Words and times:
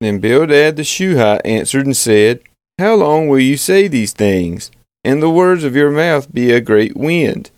Then 0.00 0.20
Bildad 0.20 0.76
the 0.76 0.84
Shuhite 0.84 1.40
answered 1.44 1.86
and 1.86 1.96
said, 1.96 2.40
How 2.78 2.94
long 2.94 3.28
will 3.28 3.40
you 3.40 3.56
say 3.56 3.88
these 3.88 4.12
things, 4.12 4.70
and 5.04 5.22
the 5.22 5.30
words 5.30 5.64
of 5.64 5.74
your 5.74 5.90
mouth 5.90 6.32
be 6.32 6.52
a 6.52 6.60
great 6.60 6.96
wind? 6.96 7.50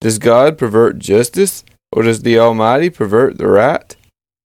Does 0.00 0.18
God 0.18 0.58
pervert 0.58 0.98
justice, 0.98 1.64
or 1.90 2.02
does 2.02 2.22
the 2.22 2.38
Almighty 2.38 2.90
pervert 2.90 3.38
the 3.38 3.48
right? 3.48 3.96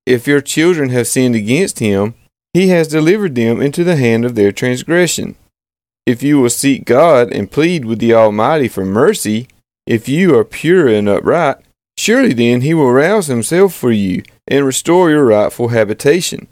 If 0.05 0.27
your 0.27 0.41
children 0.41 0.89
have 0.89 1.07
sinned 1.07 1.35
against 1.35 1.79
him, 1.79 2.15
he 2.53 2.69
has 2.69 2.87
delivered 2.87 3.35
them 3.35 3.61
into 3.61 3.83
the 3.83 3.95
hand 3.95 4.25
of 4.25 4.35
their 4.35 4.51
transgression. 4.51 5.35
If 6.05 6.21
you 6.21 6.39
will 6.39 6.49
seek 6.49 6.85
God 6.85 7.31
and 7.31 7.51
plead 7.51 7.85
with 7.85 7.99
the 7.99 8.13
Almighty 8.13 8.67
for 8.67 8.83
mercy, 8.83 9.47
if 9.85 10.09
you 10.09 10.37
are 10.37 10.43
pure 10.43 10.87
and 10.87 11.07
upright, 11.07 11.57
surely 11.97 12.33
then 12.33 12.61
he 12.61 12.73
will 12.73 12.91
rouse 12.91 13.27
himself 13.27 13.73
for 13.73 13.91
you 13.91 14.23
and 14.47 14.65
restore 14.65 15.09
your 15.09 15.25
rightful 15.25 15.69
habitation. 15.69 16.47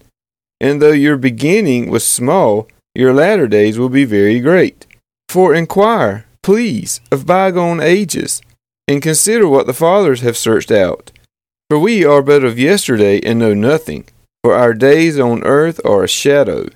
And 0.62 0.80
though 0.80 0.92
your 0.92 1.18
beginning 1.18 1.90
was 1.90 2.06
small, 2.06 2.68
your 2.94 3.14
latter 3.16 3.48
days 3.48 3.80
will 3.80 3.90
be 3.90 4.06
very 4.06 4.40
great. 4.40 4.86
For 5.28 5.56
inquire, 5.56 6.26
please, 6.44 7.02
of 7.12 7.26
bygone 7.26 7.82
ages, 7.82 8.44
and 8.88 9.02
consider 9.02 9.48
what 9.48 9.66
the 9.66 9.74
fathers 9.74 10.22
have 10.22 10.38
searched 10.38 10.72
out. 10.72 11.12
For 11.70 11.80
we 11.80 12.06
are 12.06 12.22
but 12.22 12.44
of 12.44 12.60
yesterday 12.60 13.20
and 13.22 13.40
know 13.40 13.56
nothing, 13.56 14.06
for 14.44 14.54
our 14.54 14.76
days 14.76 15.18
on 15.18 15.44
earth 15.44 15.82
are 15.84 16.04
a 16.04 16.08
shadow. 16.08 16.68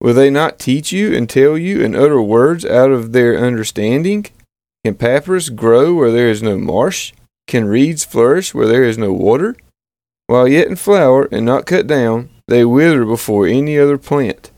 Will 0.00 0.14
they 0.14 0.30
not 0.30 0.60
teach 0.60 0.92
you 0.92 1.12
and 1.12 1.28
tell 1.28 1.58
you 1.58 1.84
and 1.84 1.96
utter 1.96 2.22
words 2.22 2.64
out 2.64 2.92
of 2.92 3.10
their 3.10 3.36
understanding? 3.38 4.26
Can 4.84 4.94
papyrus 4.94 5.48
grow 5.48 5.94
where 5.94 6.12
there 6.12 6.30
is 6.30 6.44
no 6.44 6.58
marsh? 6.58 7.12
Can 7.48 7.64
reeds 7.64 8.04
flourish 8.04 8.54
where 8.54 8.68
there 8.68 8.84
is 8.84 8.98
no 8.98 9.12
water? 9.12 9.56
While 10.28 10.46
yet 10.46 10.68
in 10.68 10.76
flower 10.76 11.28
and 11.32 11.44
not 11.44 11.66
cut 11.66 11.88
down, 11.88 12.30
they 12.48 12.64
wither 12.64 13.04
before 13.04 13.46
any 13.46 13.78
other 13.78 13.98
plant. 13.98 14.50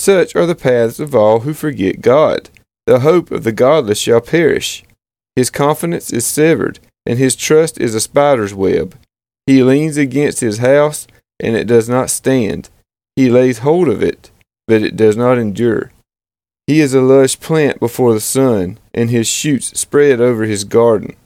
Such 0.00 0.34
are 0.36 0.46
the 0.46 0.54
paths 0.54 1.00
of 1.00 1.14
all 1.14 1.40
who 1.40 1.54
forget 1.54 2.00
God. 2.00 2.50
The 2.86 3.00
hope 3.00 3.30
of 3.30 3.44
the 3.44 3.52
godless 3.52 4.00
shall 4.00 4.20
perish. 4.20 4.84
His 5.36 5.50
confidence 5.50 6.12
is 6.12 6.26
severed, 6.26 6.80
and 7.04 7.18
his 7.18 7.36
trust 7.36 7.80
is 7.80 7.94
a 7.94 8.00
spider's 8.00 8.54
web. 8.54 8.96
He 9.46 9.62
leans 9.62 9.96
against 9.96 10.40
his 10.40 10.58
house, 10.58 11.06
and 11.40 11.56
it 11.56 11.66
does 11.66 11.88
not 11.88 12.10
stand. 12.10 12.70
He 13.16 13.30
lays 13.30 13.58
hold 13.58 13.88
of 13.88 14.02
it, 14.02 14.30
but 14.66 14.82
it 14.82 14.96
does 14.96 15.16
not 15.16 15.38
endure. 15.38 15.92
He 16.66 16.80
is 16.80 16.92
a 16.92 17.00
lush 17.00 17.40
plant 17.40 17.80
before 17.80 18.12
the 18.12 18.20
sun, 18.20 18.78
and 18.92 19.10
his 19.10 19.26
shoots 19.26 19.78
spread 19.78 20.20
over 20.20 20.44
his 20.44 20.64
garden. 20.64 21.16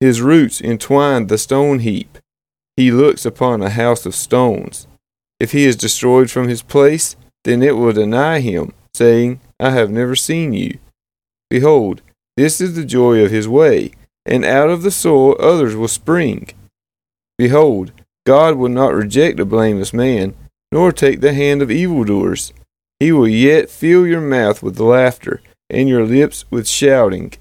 His 0.00 0.20
roots 0.20 0.60
entwine 0.60 1.26
the 1.26 1.38
stone 1.38 1.80
heap. 1.80 2.18
He 2.76 2.90
looks 2.90 3.24
upon 3.26 3.62
a 3.62 3.70
house 3.70 4.06
of 4.06 4.14
stones. 4.14 4.86
If 5.42 5.50
he 5.50 5.64
is 5.64 5.74
destroyed 5.74 6.30
from 6.30 6.46
his 6.46 6.62
place, 6.62 7.16
then 7.42 7.64
it 7.64 7.76
will 7.76 7.92
deny 7.92 8.38
him, 8.38 8.74
saying, 8.94 9.40
I 9.58 9.70
have 9.70 9.90
never 9.90 10.14
seen 10.14 10.52
you. 10.52 10.78
Behold, 11.50 12.00
this 12.36 12.60
is 12.60 12.76
the 12.76 12.84
joy 12.84 13.24
of 13.24 13.32
his 13.32 13.48
way, 13.48 13.90
and 14.24 14.44
out 14.44 14.70
of 14.70 14.82
the 14.82 14.92
soil 14.92 15.34
others 15.40 15.74
will 15.74 15.88
spring. 15.88 16.50
Behold, 17.38 17.90
God 18.24 18.54
will 18.54 18.68
not 18.68 18.94
reject 18.94 19.40
a 19.40 19.44
blameless 19.44 19.92
man, 19.92 20.36
nor 20.70 20.92
take 20.92 21.20
the 21.20 21.32
hand 21.32 21.60
of 21.60 21.72
evildoers. 21.72 22.52
He 23.00 23.10
will 23.10 23.26
yet 23.26 23.68
fill 23.68 24.06
your 24.06 24.20
mouth 24.20 24.62
with 24.62 24.78
laughter, 24.78 25.42
and 25.68 25.88
your 25.88 26.06
lips 26.06 26.44
with 26.52 26.68
shouting. 26.68 27.32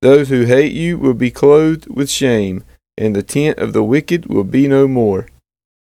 Those 0.00 0.30
who 0.30 0.46
hate 0.46 0.72
you 0.72 0.96
will 0.96 1.12
be 1.12 1.30
clothed 1.30 1.94
with 1.94 2.08
shame, 2.08 2.64
and 2.96 3.14
the 3.14 3.22
tent 3.22 3.58
of 3.58 3.74
the 3.74 3.84
wicked 3.84 4.24
will 4.24 4.44
be 4.44 4.66
no 4.66 4.88
more. 4.88 5.26